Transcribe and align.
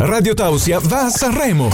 Radio 0.00 0.32
Tausia 0.32 0.80
va 0.82 1.04
a 1.04 1.10
Sanremo 1.10 1.68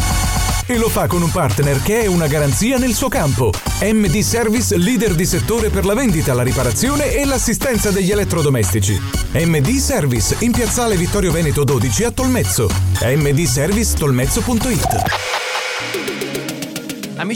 e 0.67 0.77
lo 0.79 0.89
fa 0.89 1.07
con 1.07 1.23
un 1.23 1.31
partner 1.31 1.81
che 1.81 2.01
è 2.01 2.07
una 2.07 2.27
garanzia 2.27 2.77
nel 2.77 2.93
suo 2.93 3.09
campo. 3.09 3.53
MD 3.81 4.19
Service, 4.19 4.77
leader 4.77 5.15
di 5.15 5.25
settore 5.25 5.71
per 5.71 5.85
la 5.85 5.95
vendita, 5.95 6.35
la 6.35 6.43
riparazione 6.43 7.13
e 7.13 7.25
l'assistenza 7.25 7.93
degli 7.93 8.11
elettrodomestici. 8.11 9.01
MD 9.33 9.77
Service 9.77 10.35
in 10.41 10.51
piazzale 10.51 10.97
Vittorio 10.97 11.31
Veneto 11.31 11.63
12 11.63 12.03
a 12.03 12.11
Tolmezzo. 12.11 12.69
mdservice.tolmezzo.it 13.01 15.36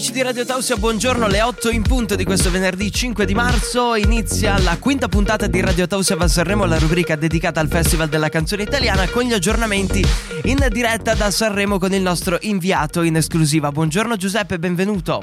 Amici 0.01 0.14
di 0.14 0.23
Radio 0.23 0.46
Tausia, 0.46 0.77
buongiorno, 0.79 1.27
le 1.27 1.43
8 1.43 1.69
in 1.69 1.82
punto 1.82 2.17
di 2.17 2.25
questo 2.25 2.50
venerdì 2.50 2.91
5 2.91 3.27
di 3.27 3.35
marzo 3.35 3.95
inizia 3.95 4.59
la 4.61 4.79
quinta 4.79 5.09
puntata 5.09 5.46
di 5.46 5.61
Radio 5.61 5.87
Tausia 5.87 6.17
Val 6.17 6.30
Sanremo, 6.30 6.64
la 6.64 6.79
rubrica 6.79 7.17
dedicata 7.17 7.61
al 7.61 7.69
Festival 7.69 8.09
della 8.09 8.31
canzone 8.31 8.63
italiana 8.63 9.07
con 9.11 9.25
gli 9.25 9.35
aggiornamenti 9.35 10.03
in 10.45 10.67
diretta 10.71 11.13
da 11.13 11.31
Sanremo 11.31 11.79
con 11.79 11.93
il 11.93 12.00
nostro 12.00 12.39
inviato 12.41 13.03
in 13.03 13.17
esclusiva. 13.17 13.71
Buongiorno 13.71 14.17
Giuseppe, 14.17 14.58
benvenuto. 14.58 15.22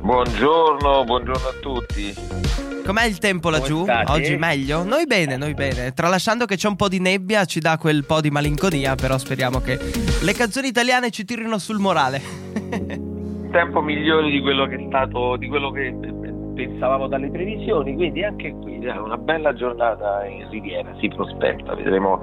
Buongiorno, 0.00 1.04
buongiorno 1.04 1.48
a 1.48 1.54
tutti. 1.60 2.14
Com'è 2.86 3.04
il 3.04 3.18
tempo 3.18 3.50
laggiù? 3.50 3.84
Oggi 4.06 4.34
meglio? 4.36 4.82
Noi 4.82 5.04
bene, 5.04 5.36
noi 5.36 5.52
bene. 5.52 5.92
Tralasciando 5.92 6.46
che 6.46 6.56
c'è 6.56 6.68
un 6.68 6.76
po' 6.76 6.88
di 6.88 7.00
nebbia, 7.00 7.44
ci 7.44 7.60
dà 7.60 7.76
quel 7.76 8.06
po' 8.06 8.22
di 8.22 8.30
malinconia, 8.30 8.94
però 8.94 9.18
speriamo 9.18 9.60
che 9.60 9.78
le 10.22 10.32
canzoni 10.32 10.68
italiane 10.68 11.10
ci 11.10 11.26
tirino 11.26 11.58
sul 11.58 11.78
morale. 11.78 13.07
tempo 13.50 13.80
migliore 13.80 14.30
di 14.30 14.40
quello 14.40 14.66
che 14.66 14.76
è 14.76 14.84
stato, 14.86 15.36
di 15.36 15.48
quello 15.48 15.70
che 15.70 15.94
pensavamo 16.54 17.06
dalle 17.06 17.30
previsioni, 17.30 17.94
quindi 17.94 18.24
anche 18.24 18.52
qui 18.62 18.84
una 18.84 19.16
bella 19.16 19.52
giornata 19.54 20.24
in 20.26 20.48
Riviera 20.50 20.92
si 20.98 21.08
prospetta, 21.08 21.74
vedremo 21.74 22.20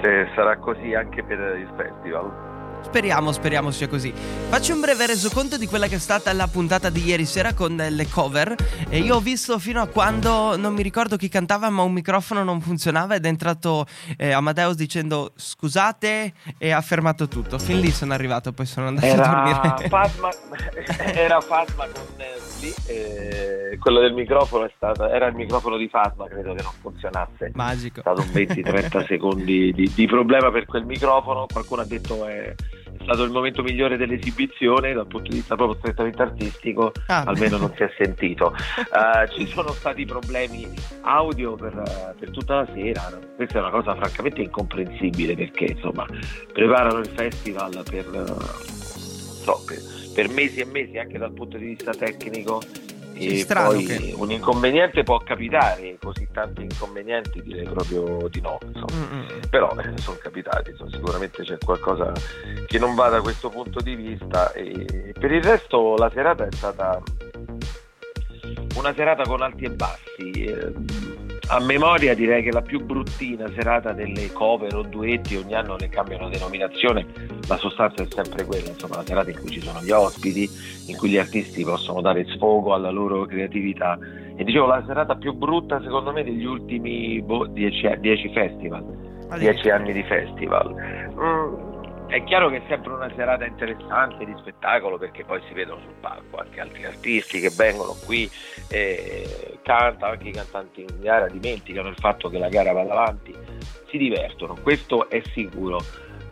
se 0.00 0.28
sarà 0.34 0.56
così 0.56 0.94
anche 0.94 1.22
per 1.22 1.38
il 1.58 1.68
festival. 1.76 2.51
Speriamo, 2.82 3.32
speriamo 3.32 3.70
sia 3.70 3.88
così. 3.88 4.12
Faccio 4.12 4.74
un 4.74 4.80
breve 4.80 5.06
resoconto 5.06 5.56
di 5.56 5.66
quella 5.66 5.86
che 5.86 5.96
è 5.96 5.98
stata 5.98 6.32
la 6.32 6.46
puntata 6.46 6.90
di 6.90 7.04
ieri 7.04 7.24
sera 7.24 7.54
con 7.54 7.74
le 7.76 8.08
cover. 8.08 8.54
E 8.88 8.98
io 8.98 9.16
ho 9.16 9.20
visto 9.20 9.58
fino 9.58 9.80
a 9.80 9.86
quando 9.86 10.56
non 10.56 10.74
mi 10.74 10.82
ricordo 10.82 11.16
chi 11.16 11.28
cantava, 11.28 11.70
ma 11.70 11.82
un 11.82 11.92
microfono 11.92 12.44
non 12.44 12.60
funzionava 12.60 13.14
ed 13.14 13.24
è 13.24 13.28
entrato 13.28 13.86
eh, 14.16 14.32
Amadeus 14.32 14.74
dicendo 14.76 15.32
scusate 15.34 16.32
e 16.58 16.70
ha 16.70 16.80
fermato 16.82 17.28
tutto. 17.28 17.58
Fin 17.58 17.80
lì 17.80 17.90
sono 17.90 18.12
arrivato, 18.12 18.52
poi 18.52 18.66
sono 18.66 18.88
andato 18.88 19.06
era 19.06 19.24
a 19.24 19.54
dormire. 19.54 19.88
Fasma, 19.88 20.28
era 21.14 21.40
Fasma 21.40 21.86
con 21.86 22.06
eh, 22.18 22.40
lì, 22.60 22.74
eh, 22.86 23.78
quello 23.78 24.00
del 24.00 24.12
microfono 24.12 24.64
è 24.66 24.72
stato, 24.76 25.08
era 25.08 25.26
il 25.26 25.34
microfono 25.34 25.76
di 25.76 25.88
Fasma, 25.88 26.26
credo 26.26 26.54
che 26.54 26.62
non 26.62 26.72
funzionasse. 26.80 27.52
Magico. 27.54 27.98
È 27.98 28.00
stato 28.00 28.20
un 28.20 28.28
20-30 28.28 29.06
secondi 29.08 29.72
di, 29.72 29.90
di, 29.94 30.06
problema 30.06 30.50
per 30.50 30.66
quel 30.66 30.84
microfono. 30.84 31.46
Qualcuno 31.50 31.82
ha 31.82 31.86
detto 31.86 32.26
è 32.26 32.54
è 33.02 33.04
stato 33.04 33.24
il 33.24 33.32
momento 33.32 33.62
migliore 33.62 33.96
dell'esibizione 33.96 34.92
dal 34.92 35.08
punto 35.08 35.30
di 35.30 35.36
vista 35.36 35.56
proprio 35.56 35.78
strettamente 35.78 36.22
artistico, 36.22 36.92
ah, 37.08 37.24
almeno 37.26 37.56
non 37.56 37.72
si 37.74 37.82
è 37.82 37.90
sentito. 37.98 38.54
Uh, 38.76 39.26
ci 39.36 39.46
sono 39.46 39.72
stati 39.72 40.04
problemi 40.04 40.68
audio 41.02 41.54
per, 41.56 42.14
per, 42.18 42.30
tutta 42.30 42.54
la 42.54 42.68
sera, 42.72 43.18
questa 43.34 43.58
è 43.58 43.60
una 43.60 43.70
cosa 43.70 43.96
francamente 43.96 44.42
incomprensibile 44.42 45.34
perché 45.34 45.64
insomma 45.64 46.06
preparano 46.52 46.98
il 46.98 47.08
festival 47.08 47.82
per, 47.90 48.08
uh, 48.08 48.62
so, 48.62 49.62
per, 49.66 49.78
per 50.14 50.28
mesi 50.28 50.60
e 50.60 50.64
mesi 50.64 50.96
anche 50.98 51.18
dal 51.18 51.32
punto 51.32 51.56
di 51.56 51.66
vista 51.66 51.92
tecnico 51.92 52.60
e 53.14 53.38
strano 53.38 53.70
poi 53.70 53.84
che... 53.84 54.14
un 54.16 54.30
inconveniente 54.30 55.02
può 55.02 55.18
capitare, 55.18 55.96
così 56.00 56.28
tanti 56.32 56.62
inconvenienti 56.62 57.42
direi 57.42 57.64
proprio 57.64 58.28
di 58.28 58.40
no. 58.40 58.58
Però 59.50 59.74
eh, 59.78 59.98
sono 59.98 60.18
capitati, 60.20 60.70
insomma, 60.70 60.90
sicuramente 60.90 61.42
c'è 61.42 61.58
qualcosa 61.58 62.12
che 62.66 62.78
non 62.78 62.94
va 62.94 63.08
da 63.08 63.20
questo 63.20 63.48
punto 63.48 63.80
di 63.80 63.94
vista. 63.94 64.52
E 64.52 65.12
per 65.18 65.32
il 65.32 65.42
resto 65.42 65.96
la 65.96 66.10
serata 66.12 66.46
è 66.46 66.52
stata 66.52 67.00
una 68.76 68.94
serata 68.94 69.24
con 69.24 69.42
alti 69.42 69.64
e 69.64 69.70
bassi. 69.70 70.30
Eh, 70.30 70.72
a 71.48 71.60
memoria 71.60 72.14
direi 72.14 72.42
che 72.42 72.52
la 72.52 72.62
più 72.62 72.80
bruttina 72.84 73.50
serata 73.54 73.92
delle 73.92 74.32
cover 74.32 74.74
o 74.74 74.82
duetti, 74.82 75.36
ogni 75.36 75.54
anno 75.54 75.76
ne 75.76 75.88
cambiano 75.88 76.28
denominazione, 76.28 77.06
la 77.48 77.56
sostanza 77.56 78.02
è 78.02 78.06
sempre 78.08 78.44
quella, 78.44 78.68
insomma 78.68 78.96
la 78.96 79.04
serata 79.04 79.30
in 79.30 79.38
cui 79.38 79.50
ci 79.50 79.60
sono 79.60 79.82
gli 79.82 79.90
ospiti, 79.90 80.48
in 80.86 80.96
cui 80.96 81.10
gli 81.10 81.18
artisti 81.18 81.64
possono 81.64 82.00
dare 82.00 82.24
sfogo 82.26 82.74
alla 82.74 82.90
loro 82.90 83.26
creatività. 83.26 83.98
E 84.36 84.44
dicevo, 84.44 84.66
la 84.66 84.82
serata 84.86 85.16
più 85.16 85.32
brutta 85.34 85.80
secondo 85.82 86.12
me 86.12 86.22
degli 86.22 86.44
ultimi 86.44 87.20
boh, 87.20 87.46
dieci, 87.46 87.88
dieci 87.98 88.30
festival, 88.32 88.84
dieci 89.36 89.68
anni 89.68 89.92
di 89.92 90.02
festival. 90.04 90.74
Mm, 91.14 91.71
è 92.12 92.24
chiaro 92.24 92.50
che 92.50 92.58
è 92.58 92.62
sempre 92.68 92.92
una 92.92 93.10
serata 93.16 93.46
interessante 93.46 94.26
di 94.26 94.34
spettacolo 94.38 94.98
perché 94.98 95.24
poi 95.24 95.40
si 95.48 95.54
vedono 95.54 95.80
sul 95.80 95.94
palco 95.98 96.36
anche 96.36 96.60
altri 96.60 96.84
artisti 96.84 97.40
che 97.40 97.50
vengono 97.56 97.96
qui 98.04 98.30
e 98.68 99.58
cantano, 99.62 100.12
anche 100.12 100.28
i 100.28 100.32
cantanti 100.32 100.82
in 100.82 101.00
gara 101.00 101.26
dimenticano 101.28 101.88
il 101.88 101.96
fatto 101.98 102.28
che 102.28 102.38
la 102.38 102.50
gara 102.50 102.72
va 102.72 102.82
avanti, 102.82 103.34
si 103.88 103.96
divertono, 103.96 104.56
questo 104.62 105.08
è 105.08 105.22
sicuro. 105.32 105.80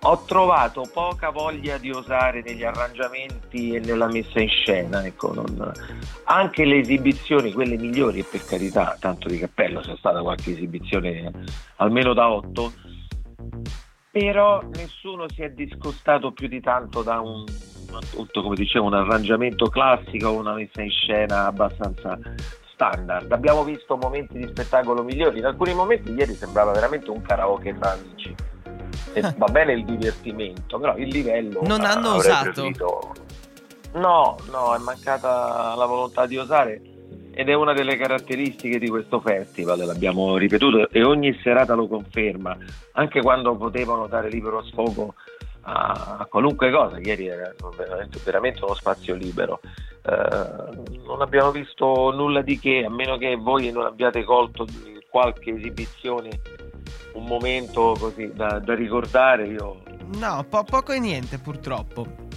Ho 0.03 0.25
trovato 0.25 0.89
poca 0.93 1.29
voglia 1.31 1.77
di 1.77 1.91
osare 1.91 2.43
negli 2.43 2.65
arrangiamenti 2.65 3.75
e 3.75 3.81
nella 3.81 4.07
messa 4.07 4.41
in 4.41 4.49
scena, 4.49 5.05
ecco, 5.05 5.35
non... 5.35 5.73
anche 6.25 6.65
le 6.65 6.79
esibizioni, 6.79 7.53
quelle 7.53 7.77
migliori, 7.77 8.21
e 8.21 8.25
per 8.25 8.45
carità, 8.45 8.97
tanto 8.99 9.29
di 9.29 9.39
cappello, 9.39 9.81
c'è 9.81 9.95
stata 9.99 10.23
qualche 10.23 10.53
esibizione 10.53 11.31
almeno 11.77 12.15
da 12.15 12.31
otto, 12.31 12.73
però 14.11 14.63
nessuno 14.75 15.29
si 15.29 15.43
è 15.43 15.51
discostato 15.51 16.33
più 16.33 16.49
di 16.49 16.61
tanto 16.61 17.03
da 17.03 17.21
un 17.21 17.45
appunto 17.93 18.43
come 18.43 18.55
dicevo 18.55 18.87
un 18.87 18.95
arrangiamento 18.95 19.67
classico 19.67 20.33
una 20.33 20.55
messa 20.55 20.81
in 20.81 20.91
scena 20.91 21.47
abbastanza 21.47 22.19
standard. 22.73 23.31
Abbiamo 23.31 23.65
visto 23.65 23.97
momenti 23.97 24.39
di 24.39 24.47
spettacolo 24.47 25.03
migliori. 25.03 25.39
In 25.39 25.45
alcuni 25.45 25.75
momenti 25.75 26.13
ieri 26.13 26.35
sembrava 26.35 26.73
veramente 26.73 27.11
un 27.11 27.21
karaoke 27.21 27.77
tra 27.79 27.93
amici 27.93 28.35
e 29.13 29.21
va 29.37 29.47
bene 29.47 29.73
il 29.73 29.85
divertimento 29.85 30.79
però 30.79 30.97
il 30.97 31.09
livello 31.09 31.61
non 31.63 31.85
hanno 31.85 32.15
osato 32.15 32.53
preferito... 32.53 33.15
no 33.95 34.37
no 34.51 34.75
è 34.75 34.79
mancata 34.79 35.75
la 35.75 35.87
volontà 35.87 36.27
di 36.27 36.37
osare 36.39 36.81
ed 37.33 37.49
è 37.49 37.55
una 37.55 37.73
delle 37.73 37.97
caratteristiche 37.97 38.79
di 38.79 38.89
questo 38.89 39.21
festival, 39.21 39.79
l'abbiamo 39.79 40.37
ripetuto 40.37 40.89
e 40.91 41.05
ogni 41.05 41.39
serata 41.43 41.75
lo 41.75 41.87
conferma, 41.87 42.57
anche 42.93 43.21
quando 43.21 43.57
potevano 43.57 44.07
dare 44.07 44.29
libero 44.29 44.63
sfogo 44.65 45.15
a, 45.63 46.27
qualunque 46.29 46.71
cosa, 46.71 46.99
ieri 46.99 47.29
era 47.29 47.55
veramente, 47.77 48.19
veramente 48.25 48.65
uno 48.65 48.75
spazio 48.75 49.15
libero, 49.15 49.61
eh, 50.03 50.99
non 51.05 51.21
abbiamo 51.21 51.51
visto 51.51 52.11
nulla 52.11 52.43
di 52.43 52.59
che, 52.59 52.85
a 52.87 52.91
meno 52.91 53.17
che 53.17 53.37
voi 53.37 53.71
non 53.71 53.85
abbiate 53.85 54.25
colto 54.25 54.67
qualche 55.09 55.55
esibizione, 55.55 56.41
un 57.15 57.25
momento 57.25 57.95
così 57.99 58.33
da, 58.33 58.59
da 58.59 58.75
ricordare, 58.75 59.47
io... 59.47 59.83
No, 60.19 60.45
po- 60.49 60.65
poco 60.65 60.93
e 60.93 60.99
niente 60.99 61.39
purtroppo. 61.39 62.29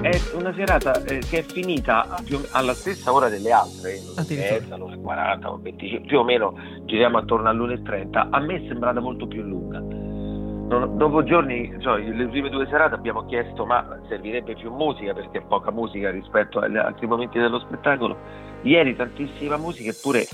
È 0.00 0.20
una 0.34 0.52
serata 0.54 1.02
eh, 1.04 1.18
che 1.18 1.38
è 1.38 1.42
finita 1.42 2.06
più, 2.24 2.40
alla 2.52 2.74
stessa 2.74 3.12
ora 3.12 3.28
delle 3.28 3.52
altre, 3.52 3.98
alle 4.16 4.98
40 5.00 5.58
25, 5.62 6.06
più 6.06 6.18
o 6.18 6.24
meno 6.24 6.54
giriamo 6.84 7.18
attorno 7.18 7.48
all'1.30. 7.48 8.28
A 8.30 8.40
me 8.40 8.56
è 8.56 8.66
sembrata 8.68 9.00
molto 9.00 9.26
più 9.26 9.42
lunga. 9.42 9.78
Non, 9.78 10.96
dopo 10.96 11.22
giorni, 11.22 11.76
cioè, 11.80 12.00
le 12.00 12.26
prime 12.28 12.48
due 12.48 12.66
serate 12.66 12.94
abbiamo 12.94 13.26
chiesto 13.26 13.66
ma 13.66 14.00
servirebbe 14.08 14.54
più 14.54 14.72
musica 14.72 15.12
perché 15.12 15.38
è 15.38 15.42
poca 15.42 15.70
musica 15.70 16.10
rispetto 16.10 16.58
agli 16.60 16.76
altri 16.76 17.06
momenti 17.06 17.38
dello 17.38 17.60
spettacolo. 17.60 18.16
Ieri 18.62 18.96
tantissima 18.96 19.56
musica 19.56 19.90
eppure 19.90 20.26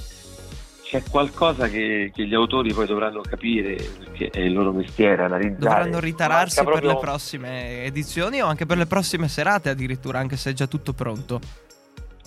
c'è 0.88 1.02
qualcosa 1.02 1.68
che, 1.68 2.10
che, 2.14 2.26
gli 2.26 2.32
autori 2.32 2.72
poi 2.72 2.86
dovranno 2.86 3.20
capire, 3.20 3.76
perché 3.98 4.30
è 4.30 4.40
il 4.40 4.54
loro 4.54 4.72
mestiere, 4.72 5.24
analizzare. 5.24 5.58
Dovranno 5.58 6.00
ritararsi 6.00 6.62
proprio... 6.62 6.80
per 6.80 6.94
le 6.94 6.98
prossime 6.98 7.84
edizioni 7.84 8.40
o 8.40 8.46
anche 8.46 8.64
per 8.64 8.78
le 8.78 8.86
prossime 8.86 9.28
serate 9.28 9.68
addirittura, 9.68 10.18
anche 10.18 10.38
se 10.38 10.50
è 10.50 10.52
già 10.54 10.66
tutto 10.66 10.94
pronto. 10.94 11.40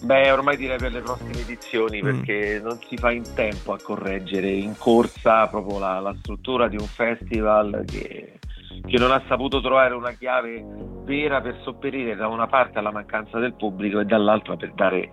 Beh, 0.04 0.30
ormai 0.30 0.58
direi 0.58 0.78
per 0.78 0.92
le 0.92 1.02
prossime 1.02 1.40
edizioni, 1.40 2.04
mm. 2.04 2.06
perché 2.06 2.62
non 2.64 2.78
si 2.88 2.98
fa 2.98 3.12
in 3.12 3.24
tempo 3.34 3.74
a 3.74 3.80
correggere 3.82 4.50
in 4.50 4.78
corsa 4.78 5.48
proprio 5.48 5.80
la, 5.80 6.00
la 6.00 6.16
struttura 6.20 6.68
di 6.68 6.78
un 6.78 6.88
festival 6.88 7.84
che, 7.88 8.38
che 8.86 8.98
non 9.00 9.12
ha 9.12 9.24
saputo 9.28 9.60
trovare 9.60 9.96
una 9.96 10.12
chiave 10.12 10.64
vera 11.04 11.42
per 11.42 11.60
sopperire 11.64 12.16
da 12.16 12.28
una 12.28 12.46
parte 12.46 12.78
alla 12.78 12.92
mancanza 12.92 13.40
del 13.40 13.56
pubblico 13.56 14.00
e 14.00 14.06
dall'altra 14.06 14.56
per 14.56 14.72
dare 14.74 15.10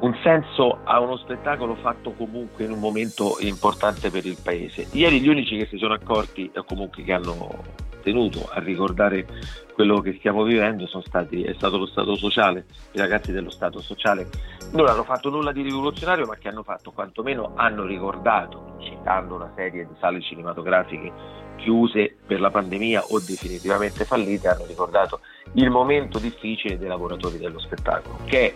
un 0.00 0.18
senso 0.22 0.80
a 0.84 1.00
uno 1.00 1.16
spettacolo 1.16 1.74
fatto 1.76 2.12
comunque 2.12 2.64
in 2.64 2.72
un 2.72 2.78
momento 2.78 3.36
importante 3.40 4.10
per 4.10 4.24
il 4.24 4.38
paese. 4.42 4.86
Ieri 4.92 5.20
gli 5.20 5.28
unici 5.28 5.56
che 5.56 5.66
si 5.66 5.76
sono 5.76 5.94
accorti 5.94 6.50
o 6.54 6.64
comunque 6.64 7.02
che 7.02 7.12
hanno 7.12 7.62
tenuto 8.02 8.48
a 8.50 8.60
ricordare 8.60 9.26
quello 9.74 10.00
che 10.00 10.16
stiamo 10.18 10.42
vivendo 10.42 10.86
stati, 10.86 11.42
è 11.42 11.54
stato 11.54 11.78
lo 11.78 11.86
Stato 11.86 12.16
sociale, 12.16 12.66
i 12.92 12.98
ragazzi 12.98 13.30
dello 13.32 13.50
Stato 13.50 13.80
sociale 13.80 14.28
non 14.72 14.86
hanno 14.88 15.04
fatto 15.04 15.30
nulla 15.30 15.52
di 15.52 15.62
rivoluzionario 15.62 16.26
ma 16.26 16.36
che 16.36 16.48
hanno 16.48 16.62
fatto 16.62 16.92
quantomeno 16.92 17.52
hanno 17.56 17.84
ricordato, 17.84 18.76
citando 18.80 19.34
una 19.34 19.52
serie 19.54 19.86
di 19.86 19.94
sale 19.98 20.20
cinematografiche 20.20 21.12
chiuse 21.56 22.16
per 22.26 22.40
la 22.40 22.50
pandemia 22.50 23.04
o 23.08 23.20
definitivamente 23.20 24.04
fallite, 24.04 24.48
hanno 24.48 24.64
ricordato 24.64 25.20
il 25.54 25.68
momento 25.68 26.18
difficile 26.18 26.78
dei 26.78 26.88
lavoratori 26.88 27.38
dello 27.38 27.58
spettacolo, 27.58 28.18
che 28.24 28.54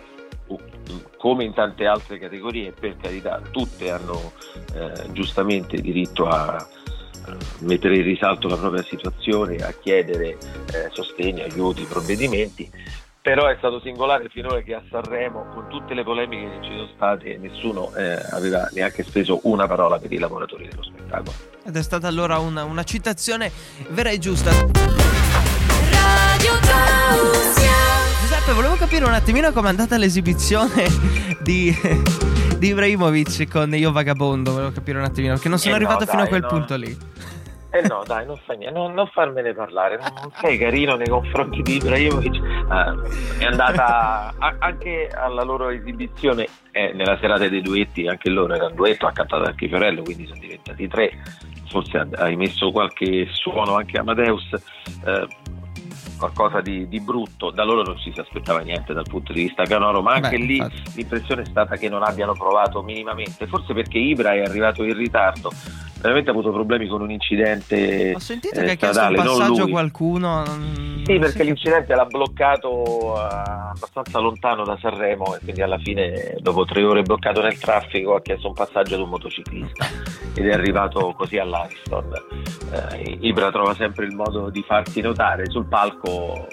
come 1.25 1.43
in 1.43 1.55
tante 1.55 1.87
altre 1.87 2.19
categorie, 2.19 2.71
per 2.71 2.97
carità, 2.97 3.41
tutte 3.49 3.89
hanno 3.89 4.33
eh, 4.75 5.11
giustamente 5.11 5.81
diritto 5.81 6.27
a, 6.27 6.63
mettere 7.61 7.95
in 7.95 8.03
risalto 8.03 8.47
la 8.47 8.57
propria 8.57 8.83
situazione, 8.83 9.55
a 9.55 9.73
chiedere 9.73 10.37
eh, 10.37 10.89
sostegno, 10.91 11.43
aiuti, 11.43 11.81
provvedimenti, 11.85 12.69
però 13.19 13.47
è 13.47 13.55
stato 13.57 13.79
singolare 13.79 14.29
finora 14.29 14.61
che 14.61 14.75
a 14.75 14.83
Sanremo, 14.87 15.47
con 15.51 15.67
tutte 15.67 15.95
le 15.95 16.03
polemiche 16.03 16.59
che 16.59 16.67
ci 16.67 16.69
sono 16.69 16.89
state, 16.93 17.37
nessuno 17.39 17.91
eh, 17.95 18.19
aveva 18.29 18.69
neanche 18.73 19.01
speso 19.01 19.39
una 19.45 19.65
parola 19.65 19.97
per 19.97 20.11
i 20.11 20.19
lavoratori 20.19 20.67
dello 20.67 20.83
spettacolo. 20.83 21.33
Ed 21.65 21.75
è 21.75 21.81
stata 21.81 22.07
allora 22.07 22.37
una, 22.37 22.65
una 22.65 22.83
citazione 22.83 23.51
vera 23.89 24.11
e 24.11 24.19
giusta. 24.19 24.51
Giuseppe, 26.37 27.64
volevo 28.55 28.75
capire 28.75 29.03
un 29.03 29.13
attimino 29.13 29.51
com'è 29.51 29.67
andata 29.67 29.97
l'esibizione 29.97 30.85
di, 31.41 31.75
di 32.57 32.67
Ibrahimovic 32.69 33.49
con 33.49 33.75
Io 33.75 33.91
Vagabondo. 33.91 34.53
Volevo 34.53 34.71
capire 34.71 34.97
un 34.97 35.03
attimino, 35.03 35.33
perché 35.33 35.49
non 35.49 35.59
sono 35.59 35.73
eh 35.73 35.77
arrivato 35.77 36.05
no, 36.05 36.09
fino 36.09 36.17
dai, 36.21 36.25
a 36.25 36.29
quel 36.29 36.41
no. 36.41 36.47
punto 36.47 36.75
lì. 36.77 36.97
Eh 37.71 37.81
no, 37.89 38.03
dai, 38.07 38.25
non 38.25 38.39
fa 38.45 38.53
niente, 38.53 38.73
non, 38.73 38.93
non 38.93 39.07
farmene 39.07 39.53
parlare, 39.53 39.97
non 39.97 40.31
sei 40.39 40.57
carino 40.57 40.95
nei 40.95 41.09
confronti 41.09 41.61
di 41.61 41.75
Ibrahimovic. 41.75 42.35
Uh, 42.35 43.39
è 43.39 43.43
andata 43.43 44.33
a, 44.37 44.55
anche 44.59 45.09
alla 45.13 45.43
loro 45.43 45.69
esibizione 45.69 46.47
eh, 46.71 46.93
nella 46.93 47.17
serata 47.19 47.49
dei 47.49 47.61
duetti, 47.61 48.07
anche 48.07 48.29
loro 48.29 48.55
era 48.55 48.67
un 48.67 48.75
duetto, 48.75 49.05
ha 49.05 49.11
cantato 49.11 49.43
anche 49.43 49.67
Fiorello, 49.67 50.01
quindi 50.01 50.25
sono 50.27 50.39
diventati 50.39 50.87
tre. 50.87 51.11
Forse 51.67 52.07
hai 52.15 52.37
messo 52.37 52.71
qualche 52.71 53.27
suono 53.31 53.75
anche 53.75 53.97
Amadeus. 53.97 54.49
Uh, 55.03 55.27
qualcosa 56.17 56.61
di, 56.61 56.87
di, 56.87 56.99
brutto, 56.99 57.51
da 57.51 57.63
loro 57.63 57.83
non 57.83 57.97
ci 57.97 58.11
si 58.13 58.19
aspettava 58.19 58.59
niente 58.59 58.93
dal 58.93 59.05
punto 59.07 59.33
di 59.33 59.43
vista 59.43 59.63
canoro, 59.63 60.01
ma 60.01 60.13
anche 60.13 60.37
Beh, 60.37 60.43
lì 60.43 60.57
infatti. 60.57 60.91
l'impressione 60.95 61.41
è 61.43 61.45
stata 61.45 61.75
che 61.77 61.89
non 61.89 62.03
abbiano 62.03 62.33
provato 62.33 62.81
minimamente, 62.81 63.47
forse 63.47 63.73
perché 63.73 63.97
Ibra 63.97 64.33
è 64.33 64.41
arrivato 64.41 64.83
in 64.83 64.95
ritardo, 64.95 65.51
veramente 66.05 66.29
ha 66.29 66.33
avuto 66.33 66.51
problemi 66.51 66.87
con 66.87 67.01
un 67.01 67.09
incidente. 67.09 68.13
Ho 68.15 68.19
sentito 68.19 68.59
eh, 68.59 68.63
che 68.63 68.71
ha 68.71 68.75
chiesto 68.75 69.07
un 69.07 69.15
passaggio 69.15 69.67
qualcuno. 69.67 70.43
Sì, 71.03 71.17
perché 71.19 71.43
l'incidente 71.43 71.95
l'ha 71.95 72.05
bloccato 72.05 72.69
uh, 72.69 73.15
abbastanza 73.15 74.19
lontano 74.19 74.63
da 74.63 74.77
Sanremo 74.79 75.35
e 75.35 75.39
quindi 75.39 75.61
alla 75.61 75.77
fine, 75.79 76.35
dopo 76.39 76.65
tre 76.65 76.83
ore 76.83 77.01
bloccato 77.01 77.41
nel 77.41 77.57
traffico, 77.57 78.15
ha 78.15 78.21
chiesto 78.21 78.47
un 78.47 78.53
passaggio 78.53 78.95
ad 78.95 79.01
un 79.01 79.09
motociclista 79.09 79.85
ed 80.33 80.47
è 80.47 80.51
arrivato 80.51 81.13
così 81.17 81.37
all'Ariston. 81.37 82.05
Uh, 82.71 83.17
Ibra 83.19 83.51
trova 83.51 83.73
sempre 83.73 84.05
il 84.05 84.15
modo 84.15 84.49
di 84.49 84.63
farsi 84.63 85.01
notare 85.01 85.49
sul 85.49 85.65
palco 85.65 86.47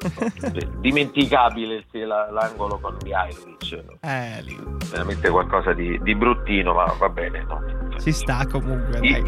dimenticabile 0.80 1.84
l'angolo 1.92 2.78
con 2.78 2.96
Mihailovic 3.02 3.84
eh, 4.00 4.42
veramente 4.90 5.28
qualcosa 5.28 5.74
di, 5.74 5.98
di, 6.02 6.14
bruttino 6.14 6.72
ma 6.72 6.86
va 6.98 7.08
bene 7.10 7.42
no? 7.42 7.79
Ci 8.00 8.12
sta 8.12 8.46
comunque 8.46 8.98
I, 9.00 9.22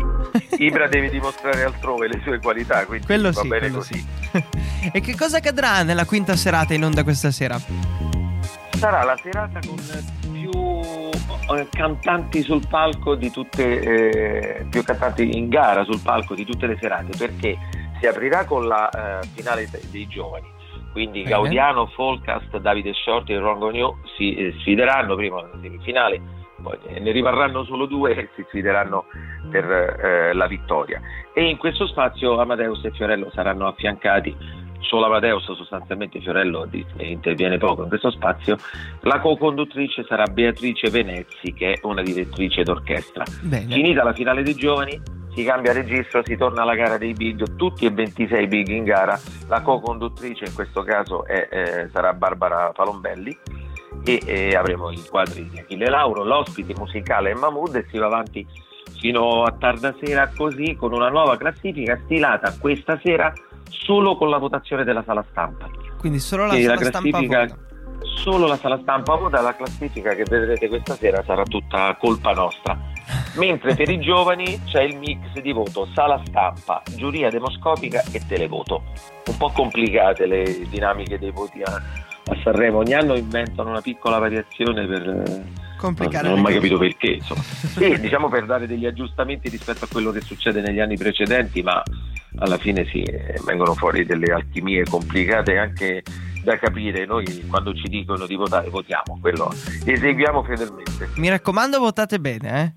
Ibra 0.58 0.88
deve 0.88 1.10
dimostrare 1.10 1.64
altrove 1.64 2.08
le 2.08 2.20
sue 2.22 2.38
qualità 2.40 2.84
quindi 2.86 3.06
quello 3.06 3.30
va 3.30 3.40
sì, 3.40 3.48
bene 3.48 3.70
così 3.70 3.94
sì. 3.94 4.44
e 4.92 5.00
che 5.00 5.16
cosa 5.16 5.38
accadrà 5.38 5.82
nella 5.82 6.04
quinta 6.04 6.36
serata 6.36 6.74
in 6.74 6.84
onda 6.84 7.02
questa 7.02 7.30
sera? 7.30 7.58
sarà 8.76 9.04
la 9.04 9.16
serata 9.22 9.60
con 9.66 9.76
più 10.32 10.50
eh, 11.56 11.68
cantanti 11.70 12.42
sul 12.42 12.66
palco 12.68 13.14
di 13.14 13.30
tutte 13.30 13.80
eh, 13.80 14.66
più 14.68 14.82
cantanti 14.82 15.36
in 15.36 15.48
gara 15.48 15.84
sul 15.84 16.00
palco 16.00 16.34
di 16.34 16.44
tutte 16.44 16.66
le 16.66 16.76
serate 16.80 17.16
perché 17.16 17.56
si 18.00 18.06
aprirà 18.06 18.44
con 18.44 18.66
la 18.66 18.88
eh, 19.20 19.26
finale 19.34 19.68
dei 19.90 20.06
giovani 20.08 20.60
quindi 20.92 21.22
Bene. 21.22 21.30
Gaudiano, 21.30 21.86
Folcast, 21.86 22.58
Davide 22.58 22.92
Shorty 22.92 23.32
e 23.32 23.38
Rongo 23.38 23.70
New 23.70 23.96
si 24.16 24.34
eh, 24.34 24.54
sfideranno 24.58 25.16
prima 25.16 25.40
nella 25.40 25.58
semifinale, 25.60 26.20
ne 26.98 27.10
rimarranno 27.10 27.64
solo 27.64 27.86
due 27.86 28.14
e 28.14 28.28
si 28.34 28.44
sfideranno 28.48 29.04
per 29.50 29.64
eh, 29.70 30.32
la 30.32 30.46
vittoria. 30.46 31.00
E 31.34 31.48
in 31.48 31.56
questo 31.56 31.86
spazio 31.86 32.38
Amadeus 32.38 32.84
e 32.84 32.90
Fiorello 32.90 33.30
saranno 33.32 33.66
affiancati 33.66 34.36
solo 34.82 35.06
Amadeus, 35.06 35.44
sostanzialmente 35.54 36.20
Fiorello 36.20 36.68
interviene 36.98 37.56
poco 37.56 37.82
in 37.82 37.88
questo 37.88 38.10
spazio, 38.10 38.58
la 39.00 39.20
co-conduttrice 39.20 40.04
sarà 40.06 40.26
Beatrice 40.26 40.90
Venezzi 40.90 41.54
che 41.54 41.72
è 41.72 41.78
una 41.82 42.02
direttrice 42.02 42.62
d'orchestra. 42.62 43.24
Bene. 43.40 43.72
Finita 43.72 44.04
la 44.04 44.12
finale 44.12 44.42
dei 44.42 44.54
giovani, 44.54 45.00
si 45.34 45.44
cambia 45.44 45.72
registro, 45.72 46.22
si 46.24 46.36
torna 46.36 46.62
alla 46.62 46.74
gara 46.74 46.98
dei 46.98 47.14
big, 47.14 47.56
tutti 47.56 47.86
e 47.86 47.90
26 47.90 48.46
big 48.48 48.68
in 48.68 48.84
gara, 48.84 49.18
la 49.48 49.62
co-conduttrice 49.62 50.44
in 50.44 50.54
questo 50.54 50.82
caso 50.82 51.24
è, 51.24 51.48
eh, 51.50 51.88
sarà 51.88 52.12
Barbara 52.12 52.72
Palombelli 52.74 53.61
e 54.04 54.20
eh, 54.24 54.56
avremo 54.56 54.90
i 54.90 55.02
quadri 55.08 55.48
di 55.48 55.58
Achille 55.58 55.88
Lauro, 55.88 56.24
l'ospite 56.24 56.74
musicale 56.76 57.30
è 57.30 57.34
Mahmood 57.34 57.76
e 57.76 57.86
si 57.90 57.98
va 57.98 58.06
avanti 58.06 58.46
fino 58.98 59.42
a 59.42 59.52
tarda 59.58 59.94
sera 60.02 60.30
così 60.36 60.76
con 60.76 60.92
una 60.92 61.08
nuova 61.08 61.36
classifica 61.36 61.98
stilata 62.04 62.56
questa 62.58 62.98
sera 63.02 63.32
solo 63.68 64.16
con 64.16 64.30
la 64.30 64.38
votazione 64.38 64.84
della 64.84 65.02
sala 65.04 65.24
stampa. 65.30 65.68
Quindi 65.98 66.18
solo 66.18 66.46
la, 66.46 66.52
sala 66.52 66.74
la 66.74 66.84
stampa 66.84 67.46
solo 68.02 68.46
la 68.46 68.56
sala 68.56 68.78
stampa 68.82 69.14
vota 69.14 69.40
la 69.40 69.54
classifica 69.54 70.14
che 70.14 70.24
vedrete 70.28 70.68
questa 70.68 70.94
sera 70.94 71.22
sarà 71.24 71.44
tutta 71.44 71.96
colpa 71.98 72.32
nostra 72.32 72.76
mentre 73.34 73.74
per 73.74 73.88
i 73.88 74.00
giovani 74.00 74.60
c'è 74.64 74.82
il 74.82 74.96
mix 74.96 75.40
di 75.40 75.52
voto 75.52 75.88
sala 75.94 76.20
stampa, 76.26 76.82
giuria 76.96 77.30
demoscopica 77.30 78.02
e 78.12 78.20
televoto. 78.26 78.82
Un 79.26 79.36
po' 79.36 79.50
complicate 79.50 80.26
le 80.26 80.66
dinamiche 80.68 81.18
dei 81.18 81.30
voti 81.30 81.62
a, 81.62 81.80
a 82.32 82.40
Sanremo, 82.42 82.78
ogni 82.78 82.94
anno 82.94 83.14
inventano 83.14 83.70
una 83.70 83.80
piccola 83.80 84.18
variazione 84.18 84.86
per... 84.86 85.60
Complicare 85.76 86.28
non 86.28 86.38
ho 86.38 86.42
mai 86.42 86.54
capito 86.54 86.78
perché, 86.78 87.14
insomma. 87.14 87.42
sì, 87.42 87.98
diciamo 87.98 88.28
per 88.28 88.46
dare 88.46 88.68
degli 88.68 88.86
aggiustamenti 88.86 89.48
rispetto 89.48 89.84
a 89.84 89.88
quello 89.90 90.12
che 90.12 90.20
succede 90.20 90.60
negli 90.60 90.78
anni 90.78 90.96
precedenti, 90.96 91.60
ma 91.62 91.82
alla 92.36 92.56
fine 92.56 92.86
sì, 92.86 93.04
vengono 93.44 93.74
fuori 93.74 94.06
delle 94.06 94.32
alchimie 94.32 94.84
complicate 94.84 95.58
anche 95.58 96.04
da 96.44 96.56
capire. 96.56 97.04
Noi 97.04 97.24
quando 97.48 97.74
ci 97.74 97.88
dicono 97.88 98.26
di 98.26 98.36
votare, 98.36 98.68
votiamo, 98.68 99.18
quello 99.20 99.52
eseguiamo 99.84 100.44
fedelmente. 100.44 101.08
Mi 101.16 101.28
raccomando, 101.28 101.78
votate 101.78 102.20
bene, 102.20 102.62
eh? 102.62 102.72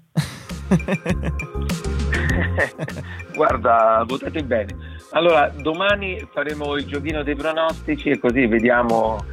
Guarda, 3.35 4.03
votate 4.05 4.43
bene. 4.43 4.75
Allora, 5.11 5.49
domani 5.49 6.27
faremo 6.33 6.75
il 6.75 6.85
giochino 6.85 7.24
dei 7.24 7.35
pronostici 7.35 8.09
e 8.09 8.19
così 8.19 8.45
vediamo. 8.47 9.24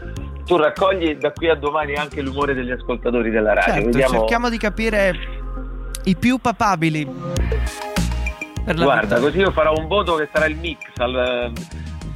Tu 0.53 0.59
raccogli 0.59 1.17
da 1.17 1.33
qui 1.33 1.49
a 1.49 1.55
domani 1.55 1.95
anche 1.95 2.21
l'umore 2.21 2.53
degli 2.53 2.71
ascoltatori 2.71 3.31
della 3.31 3.55
radio. 3.55 3.73
Certo, 3.73 3.87
vediamo... 3.89 4.19
cerchiamo 4.19 4.51
di 4.51 4.59
capire 4.59 5.15
i 6.05 6.15
più 6.15 6.37
papabili. 6.37 7.05
Guarda, 8.65 9.01
vittoria. 9.01 9.19
così 9.19 9.39
io 9.39 9.51
farò 9.51 9.73
un 9.75 9.87
voto 9.87 10.17
che 10.17 10.29
sarà 10.31 10.45
il 10.45 10.57
mix 10.57 10.79
al 10.97 11.51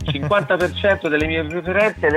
50% 0.04 1.08
delle 1.08 1.26
mie 1.26 1.46
preferenze 1.46 2.06
e 2.08 2.10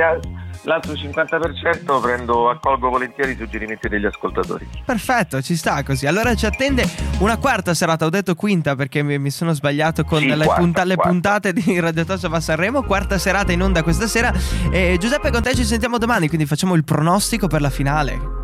l'altro 0.69 0.93
50% 0.93 1.99
prendo, 1.99 2.47
accolgo 2.47 2.89
volentieri 2.89 3.31
i 3.31 3.35
suggerimenti 3.35 3.89
degli 3.89 4.05
ascoltatori. 4.05 4.67
Perfetto, 4.85 5.41
ci 5.41 5.55
sta 5.55 5.83
così. 5.83 6.05
Allora 6.05 6.35
ci 6.35 6.45
attende 6.45 6.87
una 7.19 7.37
quarta 7.37 7.73
serata, 7.73 8.05
ho 8.05 8.09
detto 8.09 8.35
quinta 8.35 8.75
perché 8.75 9.01
mi, 9.01 9.17
mi 9.17 9.31
sono 9.31 9.53
sbagliato 9.53 10.03
con 10.03 10.19
sì, 10.19 10.27
le, 10.27 10.35
quarta, 10.35 10.61
punta- 10.61 10.83
le 10.83 10.95
puntate 10.95 11.53
di 11.53 11.79
Radio 11.79 12.05
Tosso 12.05 12.29
va 12.29 12.39
Sanremo, 12.39 12.83
quarta 12.83 13.17
serata 13.17 13.51
in 13.51 13.63
onda 13.63 13.81
questa 13.81 14.05
sera. 14.05 14.31
E 14.71 14.97
Giuseppe 14.99 15.31
con 15.31 15.41
te 15.41 15.55
ci 15.55 15.65
sentiamo 15.65 15.97
domani, 15.97 16.27
quindi 16.27 16.45
facciamo 16.45 16.75
il 16.75 16.83
pronostico 16.83 17.47
per 17.47 17.61
la 17.61 17.71
finale. 17.71 18.38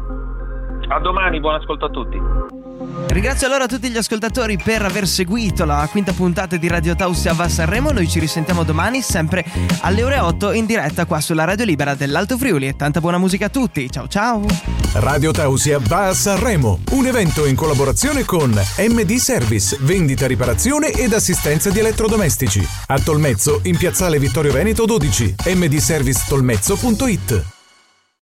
A 0.87 0.99
domani, 0.99 1.39
buon 1.39 1.55
ascolto 1.55 1.85
a 1.85 1.89
tutti. 1.89 2.19
Ringrazio 3.07 3.47
allora 3.47 3.65
tutti 3.65 3.89
gli 3.89 3.97
ascoltatori 3.97 4.57
per 4.57 4.83
aver 4.83 5.07
seguito 5.07 5.65
la 5.65 5.87
quinta 5.89 6.11
puntata 6.11 6.57
di 6.57 6.67
Radio 6.67 6.95
Tausia 6.95 7.33
va 7.33 7.47
Sanremo. 7.47 7.91
Noi 7.91 8.07
ci 8.07 8.19
risentiamo 8.19 8.63
domani, 8.63 9.01
sempre 9.01 9.45
alle 9.81 10.03
ore 10.03 10.19
8 10.19 10.51
in 10.51 10.65
diretta 10.65 11.05
qua 11.05 11.21
sulla 11.21 11.43
Radio 11.43 11.65
Libera 11.65 11.95
dell'Alto 11.95 12.37
Friuli. 12.37 12.67
E 12.67 12.75
tanta 12.75 12.99
buona 12.99 13.17
musica 13.17 13.45
a 13.45 13.49
tutti. 13.49 13.89
Ciao 13.89 14.07
ciao. 14.07 14.43
Radio 14.93 15.31
Tausia 15.31 15.79
va 15.81 16.07
a 16.07 16.13
Sanremo, 16.13 16.79
un 16.91 17.05
evento 17.05 17.45
in 17.45 17.55
collaborazione 17.55 18.25
con 18.25 18.51
MD 18.51 19.15
Service, 19.15 19.77
vendita, 19.81 20.27
riparazione 20.27 20.91
ed 20.91 21.13
assistenza 21.13 21.69
di 21.69 21.79
elettrodomestici. 21.79 22.67
A 22.87 22.99
Tolmezzo, 22.99 23.61
in 23.63 23.77
piazzale 23.77 24.19
Vittorio 24.19 24.51
Veneto 24.51 24.85
12, 24.85 25.35
mdservicetolmezzo.it. 25.45 27.54